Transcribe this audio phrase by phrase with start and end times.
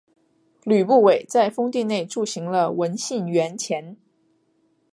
[0.63, 3.95] 吕不韦在封地内铸行了文信圜钱。